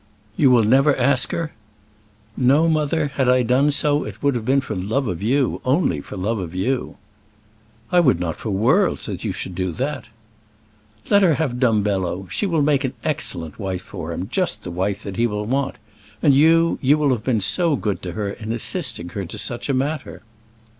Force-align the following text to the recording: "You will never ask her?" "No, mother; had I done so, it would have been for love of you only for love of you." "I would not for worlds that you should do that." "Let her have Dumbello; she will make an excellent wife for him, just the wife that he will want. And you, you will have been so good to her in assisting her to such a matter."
"You 0.35 0.49
will 0.49 0.63
never 0.63 0.97
ask 0.97 1.31
her?" 1.31 1.51
"No, 2.35 2.67
mother; 2.67 3.09
had 3.09 3.29
I 3.29 3.43
done 3.43 3.69
so, 3.69 4.03
it 4.03 4.23
would 4.23 4.33
have 4.33 4.45
been 4.45 4.59
for 4.59 4.73
love 4.73 5.07
of 5.07 5.21
you 5.21 5.61
only 5.63 6.01
for 6.01 6.17
love 6.17 6.39
of 6.39 6.55
you." 6.55 6.97
"I 7.91 7.99
would 7.99 8.19
not 8.19 8.37
for 8.37 8.49
worlds 8.49 9.05
that 9.05 9.23
you 9.23 9.31
should 9.31 9.53
do 9.53 9.71
that." 9.73 10.05
"Let 11.11 11.21
her 11.21 11.35
have 11.35 11.59
Dumbello; 11.59 12.27
she 12.31 12.47
will 12.47 12.63
make 12.63 12.83
an 12.83 12.93
excellent 13.03 13.59
wife 13.59 13.83
for 13.83 14.11
him, 14.11 14.27
just 14.31 14.63
the 14.63 14.71
wife 14.71 15.03
that 15.03 15.17
he 15.17 15.27
will 15.27 15.45
want. 15.45 15.75
And 16.23 16.33
you, 16.33 16.79
you 16.81 16.97
will 16.97 17.11
have 17.11 17.23
been 17.23 17.39
so 17.39 17.75
good 17.75 18.01
to 18.01 18.13
her 18.13 18.31
in 18.31 18.51
assisting 18.51 19.09
her 19.09 19.25
to 19.25 19.37
such 19.37 19.69
a 19.69 19.73
matter." 19.75 20.23